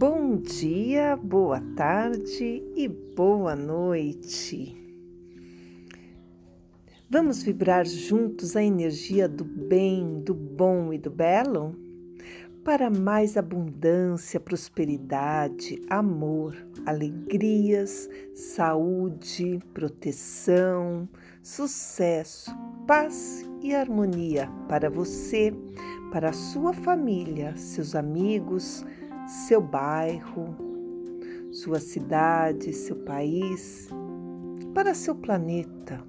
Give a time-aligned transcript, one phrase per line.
[0.00, 4.74] Bom dia, boa tarde e boa noite.
[7.10, 11.76] Vamos vibrar juntos a energia do bem, do bom e do belo?
[12.64, 21.06] Para mais abundância, prosperidade, amor, alegrias, saúde, proteção,
[21.42, 22.50] sucesso,
[22.86, 25.52] paz e harmonia para você,
[26.10, 28.82] para a sua família, seus amigos,
[29.26, 30.56] seu bairro,
[31.52, 33.88] sua cidade, seu país,
[34.74, 36.02] para seu planeta,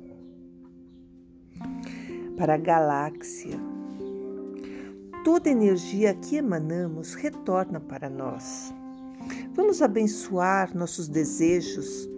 [2.38, 3.60] para a galáxia.
[5.24, 8.74] Toda energia que emanamos retorna para nós.
[9.54, 12.09] Vamos abençoar nossos desejos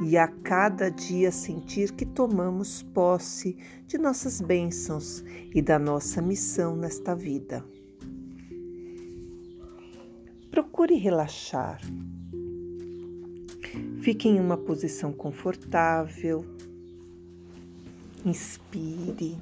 [0.00, 5.24] e a cada dia sentir que tomamos posse de nossas bênçãos
[5.54, 7.64] e da nossa missão nesta vida.
[10.56, 11.82] Procure relaxar.
[14.00, 16.46] Fique em uma posição confortável.
[18.24, 19.36] Inspire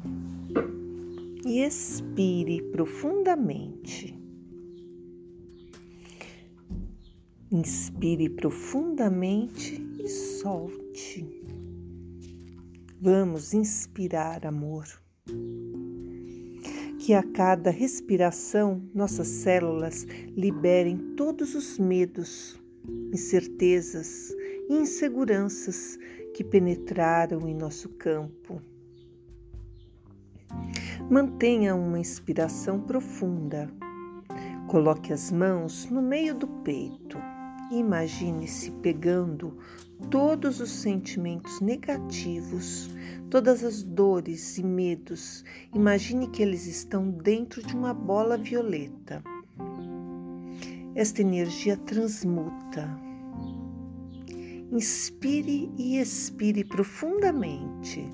[1.47, 4.19] e expire profundamente.
[7.49, 11.25] Inspire profundamente e solte.
[13.01, 15.04] Vamos inspirar amor
[17.05, 22.59] que a cada respiração nossas células liberem todos os medos,
[23.13, 24.31] incertezas
[24.71, 25.99] e inseguranças
[26.33, 28.59] que penetraram em nosso campo.
[31.11, 33.71] Mantenha uma inspiração profunda.
[34.67, 37.19] Coloque as mãos no meio do peito
[37.79, 39.59] imagine-se pegando
[40.11, 42.91] todos os sentimentos negativos,
[43.31, 45.45] todas as dores e medos.
[45.75, 49.23] Imagine que eles estão dentro de uma bola violeta.
[50.95, 52.89] Esta energia transmuta.
[54.71, 58.05] Inspire e expire profundamente.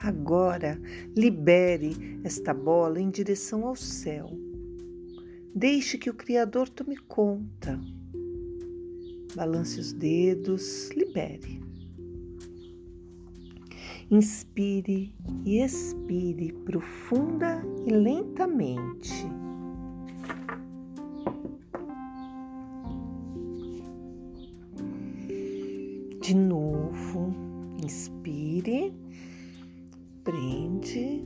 [0.00, 0.80] Agora,
[1.16, 4.47] libere esta bola em direção ao céu.
[5.58, 7.80] Deixe que o Criador tome conta.
[9.34, 11.60] Balance os dedos, libere.
[14.08, 15.12] Inspire
[15.44, 19.12] e expire profunda e lentamente.
[26.22, 27.34] De novo,
[27.82, 28.94] inspire,
[30.22, 31.24] prende,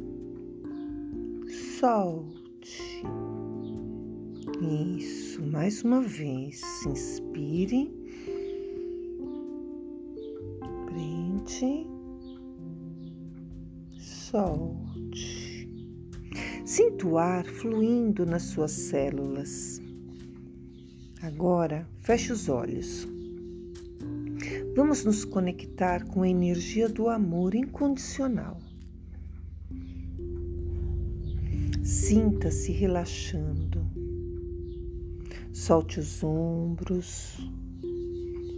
[1.78, 2.31] solte.
[4.62, 7.90] Isso, mais uma vez, inspire,
[10.86, 11.84] prende
[13.98, 15.68] solte.
[16.64, 19.82] Sinta o ar fluindo nas suas células.
[21.22, 23.06] Agora, feche os olhos.
[24.76, 28.58] Vamos nos conectar com a energia do amor incondicional.
[31.82, 33.61] Sinta-se relaxando.
[35.64, 37.36] Solte os ombros.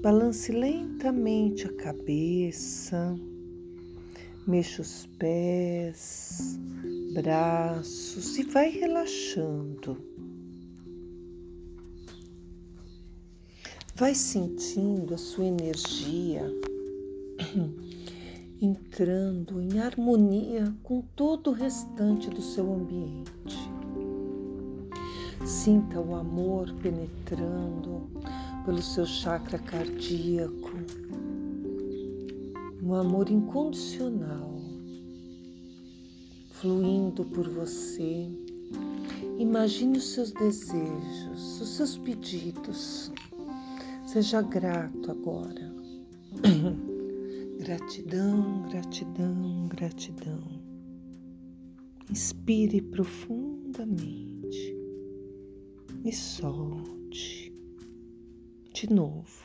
[0.01, 3.15] Balance lentamente a cabeça
[4.47, 6.59] Mexa os pés,
[7.13, 9.99] braços e vai relaxando.
[13.95, 16.43] Vai sentindo a sua energia
[18.63, 23.64] entrando em harmonia com todo o restante do seu ambiente.
[25.45, 28.09] Sinta o amor penetrando
[28.65, 30.71] pelo seu chakra cardíaco
[32.83, 34.55] um amor incondicional
[36.51, 38.27] fluindo por você.
[39.39, 43.13] Imagine os seus desejos, os seus pedidos.
[44.07, 45.75] Seja grato agora.
[47.61, 50.41] gratidão, gratidão, gratidão.
[52.11, 54.84] Inspire profundamente
[56.05, 57.51] e solte
[58.75, 59.43] de novo.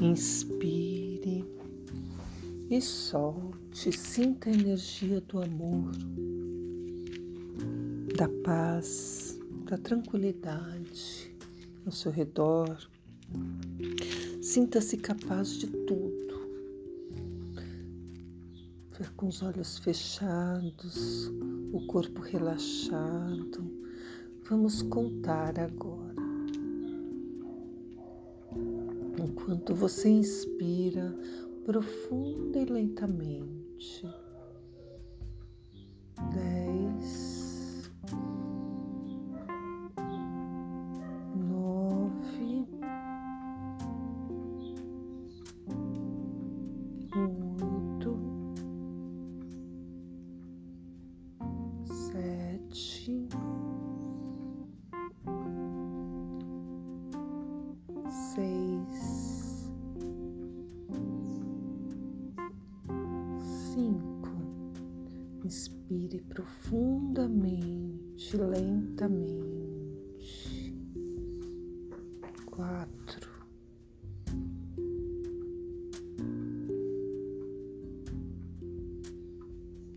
[0.00, 1.44] Inspire
[2.68, 3.92] e solte.
[3.92, 5.92] Sinta a energia do amor,
[8.16, 11.32] da paz, da tranquilidade
[11.86, 12.76] ao seu redor.
[14.42, 16.22] Sinta-se capaz de tudo.
[19.16, 21.30] Com os olhos fechados,
[21.72, 23.82] o corpo relaxado.
[24.52, 26.14] Vamos contar agora.
[29.18, 31.16] enquanto você inspira
[31.64, 34.06] profunda e lentamente.
[65.44, 69.42] Inspire profundamente, lentamente.
[72.46, 73.28] Quatro.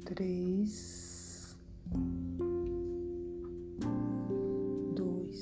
[0.06, 1.56] Três.
[4.96, 5.42] Dois.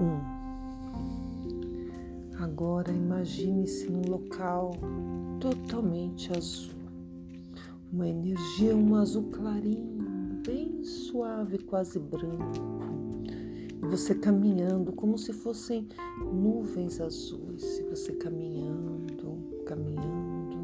[0.00, 0.22] Um.
[2.42, 4.70] Agora imagine-se num local
[5.38, 6.77] totalmente azul.
[9.08, 13.24] Azul clarinho, bem suave, quase branco.
[13.82, 15.88] E você caminhando como se fossem
[16.30, 20.58] nuvens azuis, e você caminhando, caminhando.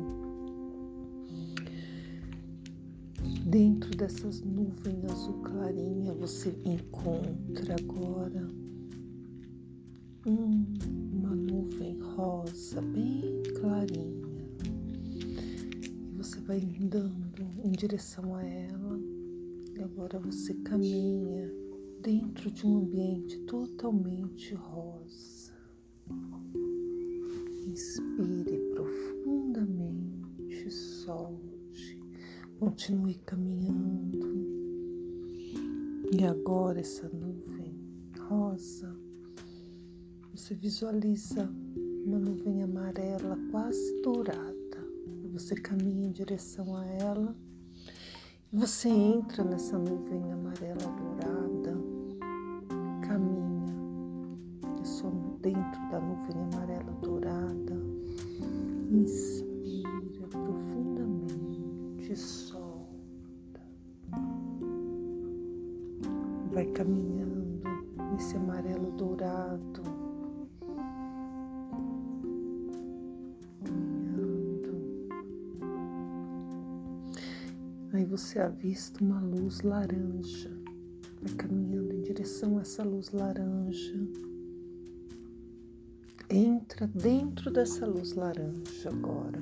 [3.47, 8.47] Dentro dessas nuvens azul clarinha, você encontra agora
[10.27, 14.29] uma nuvem rosa bem clarinha.
[15.83, 17.24] E você vai andando
[17.65, 19.01] em direção a ela.
[19.75, 21.51] E agora você caminha
[22.03, 25.53] dentro de um ambiente totalmente rosa.
[27.67, 31.99] Inspire profundamente, solte,
[32.61, 34.35] continue caminhando.
[36.13, 37.75] E agora essa nuvem
[38.29, 38.95] rosa
[40.35, 41.49] você visualiza
[42.05, 44.55] uma nuvem amarela quase dourada.
[45.33, 47.35] Você caminha em direção a ela.
[48.55, 51.77] Você entra nessa nuvem amarela dourada.
[53.05, 53.75] Caminha.
[54.81, 55.11] É só
[55.43, 57.75] dentro da nuvem amarela dourada.
[58.93, 62.15] Inspira profundamente.
[62.17, 63.61] Solta.
[66.53, 67.61] Vai caminhando
[68.13, 70.04] nesse amarelo dourado
[78.05, 80.51] Aí você avista uma luz laranja,
[81.23, 83.95] vai caminhando em direção a essa luz laranja.
[86.29, 89.41] Entra dentro dessa luz laranja agora.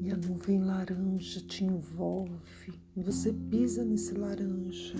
[0.00, 2.74] E a nuvem laranja te envolve.
[2.96, 4.96] E você pisa nesse laranja.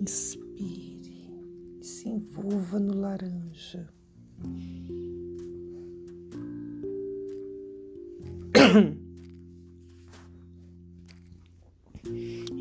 [0.00, 1.32] Inspire
[1.80, 3.88] e se envolva no laranja.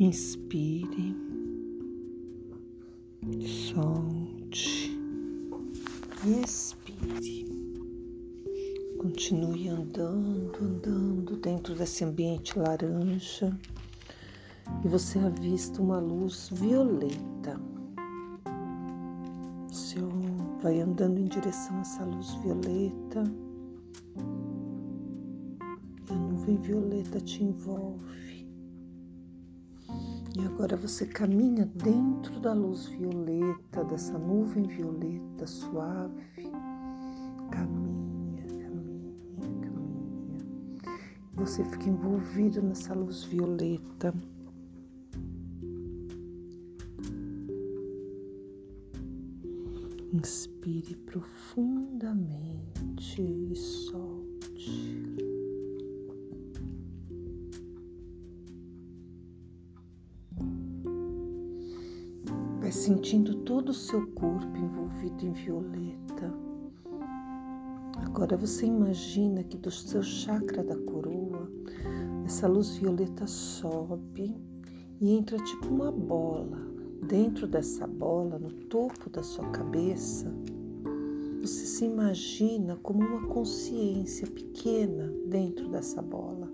[0.02, 1.16] Inspire,
[3.46, 4.98] solte
[6.26, 7.46] e expire.
[8.98, 13.56] Continue andando, andando dentro desse ambiente laranja
[14.84, 17.62] e você avista uma luz violeta.
[19.68, 20.00] Você
[20.64, 23.24] vai andando em direção a essa luz violeta
[26.10, 28.21] e a nuvem violeta te envolve.
[30.62, 36.22] Agora você caminha dentro da luz violeta, dessa nuvem violeta suave.
[37.50, 39.12] Caminha, caminha,
[39.60, 40.38] caminha.
[41.34, 44.14] Você fica envolvido nessa luz violeta.
[50.14, 55.21] Inspire profundamente e solte.
[62.92, 66.34] Sentindo todo o seu corpo envolvido em violeta.
[68.04, 71.50] Agora você imagina que do seu chakra da coroa,
[72.26, 74.36] essa luz violeta sobe
[75.00, 76.60] e entra tipo uma bola.
[77.08, 80.30] Dentro dessa bola, no topo da sua cabeça,
[81.42, 86.52] você se imagina como uma consciência pequena dentro dessa bola.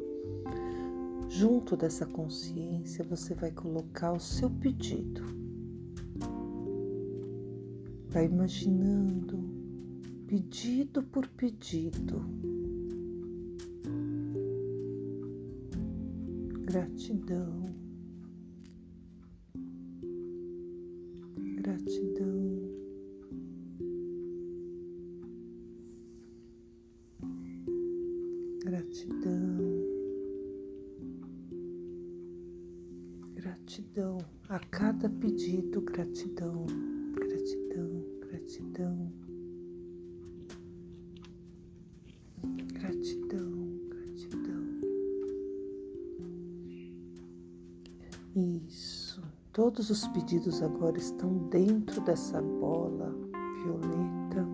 [1.30, 5.47] Junto dessa consciência, você vai colocar o seu pedido
[8.18, 9.38] Vai imaginando,
[10.26, 12.20] pedido por pedido.
[16.66, 17.76] Gratidão,
[21.62, 22.58] gratidão.
[28.66, 29.86] Gratidão,
[33.36, 34.18] gratidão.
[34.50, 36.66] A cada pedido, gratidão.
[37.16, 37.97] Gratidão,
[38.48, 39.12] gratidão,
[42.72, 44.64] gratidão, gratidão.
[48.34, 49.22] Isso.
[49.52, 53.14] Todos os pedidos agora estão dentro dessa bola
[53.64, 54.48] violeta.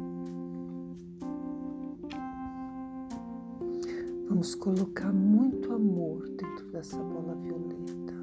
[4.27, 8.13] Vamos colocar muito amor dentro dessa bola violeta.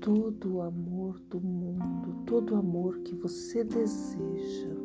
[0.00, 4.81] Todo o amor do mundo, todo o amor que você deseja,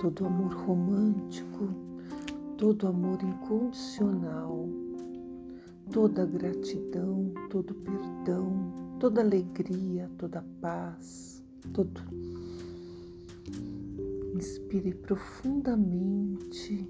[0.00, 1.68] todo amor romântico,
[2.56, 4.66] todo amor incondicional,
[5.92, 12.00] toda gratidão, todo perdão, toda alegria, toda paz, todo.
[14.34, 16.88] Inspire profundamente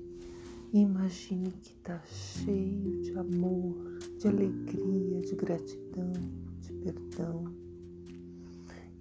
[0.73, 6.12] Imagine que está cheio de amor, de alegria, de gratidão,
[6.61, 7.52] de perdão.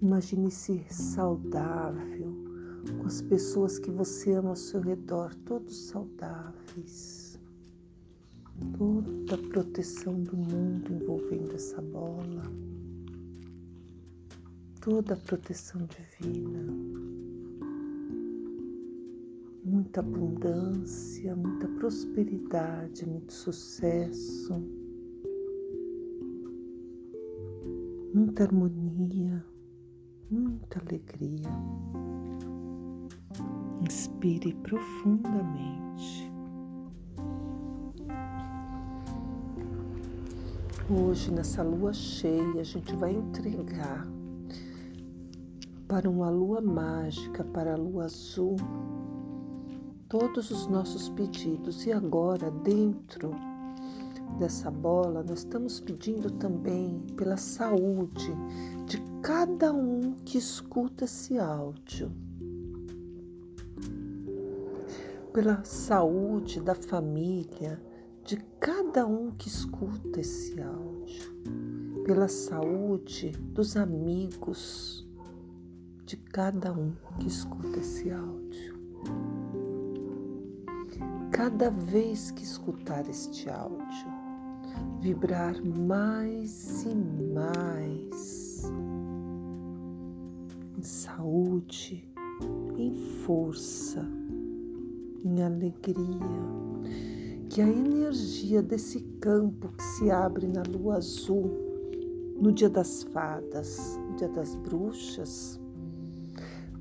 [0.02, 2.39] Imagine-se saudável,
[2.98, 7.38] com as pessoas que você ama ao seu redor, todos saudáveis.
[8.76, 12.42] Toda a proteção do mundo envolvendo essa bola.
[14.80, 17.00] Toda a proteção divina
[19.70, 24.54] muita abundância, muita prosperidade, muito sucesso,
[28.12, 29.44] muita harmonia,
[30.30, 31.50] muita alegria.
[33.82, 36.30] Inspire profundamente.
[40.90, 44.06] Hoje, nessa lua cheia, a gente vai entregar
[45.88, 48.56] para uma lua mágica, para a lua azul,
[50.08, 51.86] todos os nossos pedidos.
[51.86, 53.30] E agora, dentro
[54.38, 58.32] dessa bola, nós estamos pedindo também pela saúde
[58.86, 62.10] de cada um que escuta esse áudio.
[65.32, 67.80] Pela saúde da família
[68.24, 72.02] de cada um que escuta esse áudio.
[72.04, 75.08] Pela saúde dos amigos
[76.04, 78.80] de cada um que escuta esse áudio
[81.40, 84.08] cada vez que escutar este áudio,
[85.00, 88.70] vibrar mais e mais
[90.76, 92.12] em saúde,
[92.76, 92.94] em
[93.24, 94.06] força,
[95.24, 96.50] em alegria.
[97.48, 101.50] Que a energia desse campo que se abre na lua azul,
[102.40, 105.60] no dia das fadas, no dia das bruxas,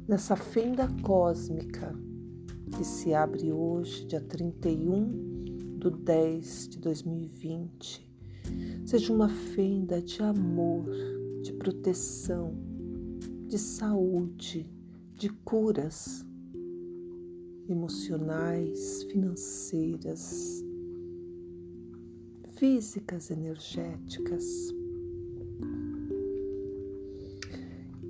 [0.08, 1.94] nessa fenda cósmica,
[2.78, 8.08] que se abre hoje, dia 31 do 10 de 2020,
[8.86, 10.86] seja uma fenda de amor,
[11.42, 12.54] de proteção,
[13.48, 14.70] de saúde,
[15.16, 16.26] de curas
[17.70, 20.64] emocionais, financeiras,
[22.56, 24.74] físicas, energéticas.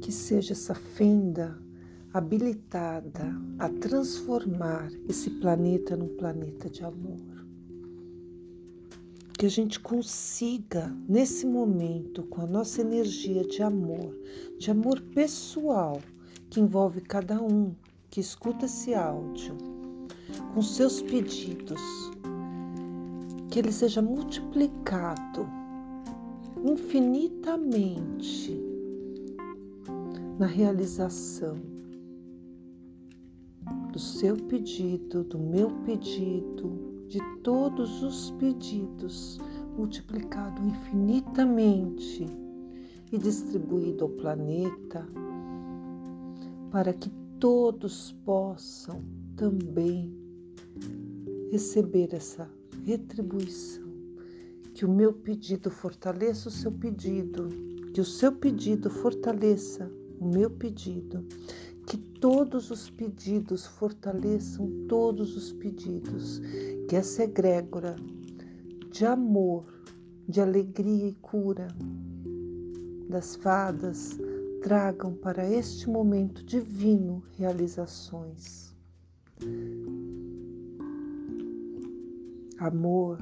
[0.02, 1.62] Que seja essa fenda
[2.14, 7.20] habilitada a transformar esse planeta num planeta de amor.
[9.38, 14.18] Que a gente consiga, nesse momento, com a nossa energia de amor,
[14.58, 16.02] de amor pessoal,
[16.50, 17.74] que envolve cada um
[18.10, 19.56] que escuta esse áudio,
[20.54, 21.82] com seus pedidos,
[23.50, 25.48] que ele seja multiplicado
[26.64, 28.60] infinitamente
[30.38, 31.58] na realização
[33.92, 39.40] do seu pedido, do meu pedido, de todos os pedidos,
[39.78, 42.26] multiplicado infinitamente
[43.12, 45.08] e distribuído ao planeta,
[46.72, 49.04] para que todos possam
[49.36, 50.14] também
[51.52, 52.50] receber essa
[52.86, 53.90] retribuição.
[54.74, 57.50] Que o meu pedido fortaleça o seu pedido,
[57.94, 61.26] que o seu pedido fortaleça o meu pedido
[61.90, 66.40] que todos os pedidos fortaleçam todos os pedidos,
[66.88, 67.96] que essa egrégora
[68.92, 69.66] de amor,
[70.28, 71.68] de alegria e cura
[73.10, 74.20] das fadas
[74.62, 78.76] tragam para este momento divino realizações.
[82.58, 83.20] Amor,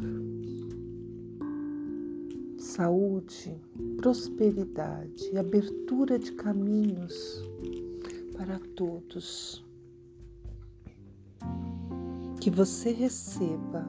[2.58, 3.62] saúde,
[3.98, 7.44] prosperidade, abertura de caminhos
[8.36, 9.64] para todos.
[12.42, 13.88] Que você receba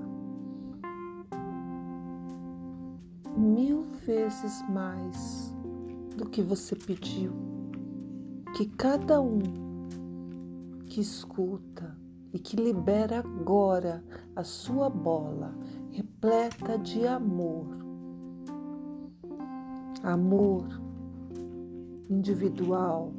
[3.37, 5.55] mil vezes mais
[6.19, 7.33] do que você pediu.
[8.57, 9.39] Que cada um
[10.85, 11.97] que escuta
[12.33, 15.55] e que libera agora a sua bola
[15.91, 17.67] repleta de amor,
[20.03, 20.67] amor
[22.11, 23.13] individual,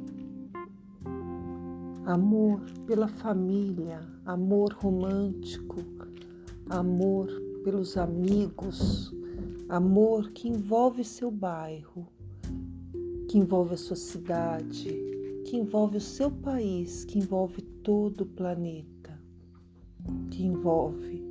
[2.04, 5.76] amor pela família, amor romântico,
[6.68, 7.28] amor
[7.64, 9.14] pelos amigos,
[9.68, 12.06] amor que envolve seu bairro,
[13.30, 14.90] que envolve a sua cidade,
[15.44, 19.16] que envolve o seu país, que envolve todo o planeta,
[20.32, 21.24] que envolve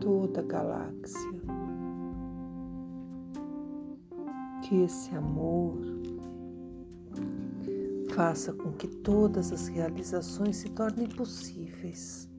[0.00, 1.42] toda a galáxia.
[4.66, 5.76] Que esse amor
[8.14, 12.30] faça com que todas as realizações se tornem possíveis.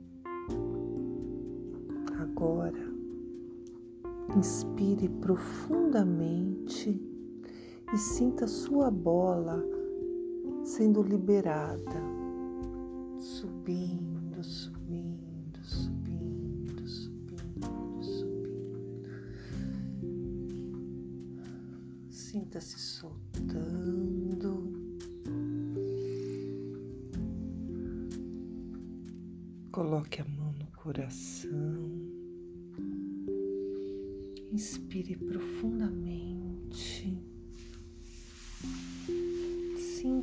[2.20, 2.92] Agora,
[4.36, 7.00] inspire profundamente
[7.92, 9.64] e sinta sua bola
[10.64, 12.00] sendo liberada,
[13.18, 19.10] subindo, subindo, subindo, subindo, subindo.
[22.10, 24.72] Sinta-se soltando.
[29.72, 31.90] Coloque a mão no coração.
[34.52, 36.09] Inspire profundamente.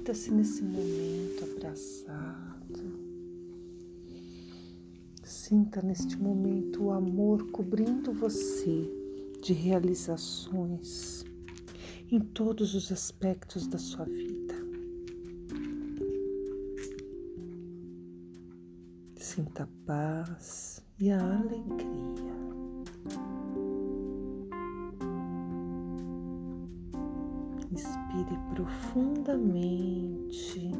[0.06, 2.80] Sinta-se nesse momento abraçado.
[5.24, 8.88] Sinta neste momento o amor cobrindo você
[9.42, 11.24] de realizações
[12.08, 14.54] em todos os aspectos da sua vida.
[19.16, 22.45] Sinta a paz e a alegria.
[28.16, 30.70] Inspire profundamente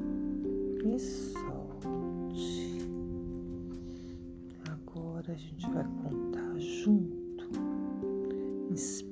[0.84, 2.78] e solte.
[4.70, 7.50] Agora a gente vai contar junto.
[8.70, 9.05] Inspire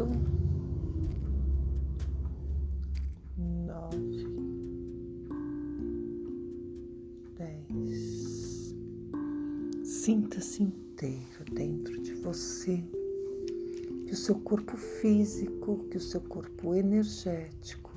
[0.00, 0.08] oito,
[3.36, 4.26] nove,
[7.36, 8.74] dez.
[9.84, 12.82] Sinta-se inteiro dentro de você,
[14.06, 17.92] que o seu corpo físico, que o seu corpo energético,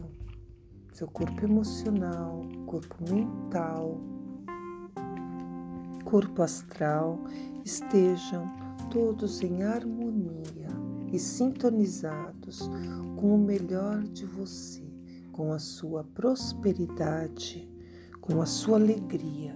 [0.92, 4.00] seu corpo emocional, corpo mental,
[6.04, 7.20] corpo astral
[7.66, 8.46] estejam
[8.92, 10.03] todos em harmonia
[11.14, 12.70] e sintonizados
[13.16, 14.84] com o melhor de você,
[15.32, 17.70] com a sua prosperidade,
[18.20, 19.56] com a sua alegria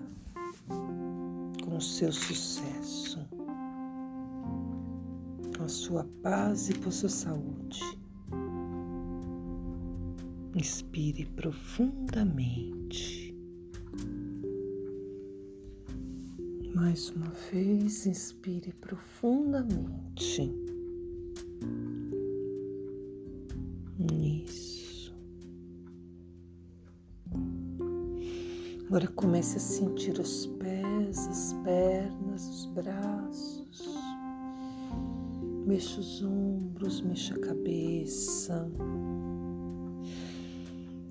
[1.68, 3.20] com o seu sucesso,
[5.56, 7.80] com a sua paz e com a sua saúde.
[10.56, 13.38] Inspire profundamente.
[16.74, 20.67] Mais uma vez, inspire profundamente.
[24.44, 25.14] Isso.
[28.88, 30.78] Agora comece a sentir os pés
[31.16, 33.88] as pernas, os braços.
[35.66, 38.72] Mexa os ombros, mexa a cabeça.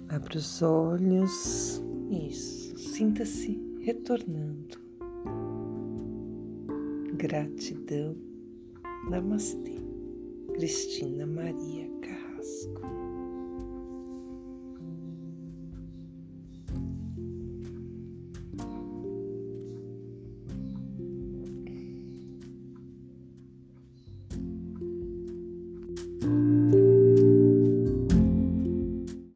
[0.09, 1.83] Abra os olhos.
[2.11, 2.77] Isso.
[2.79, 4.79] Sinta-se retornando.
[7.15, 8.17] Gratidão.
[9.11, 9.76] Namastê.
[10.57, 12.76] Cristina Maria Carrasco.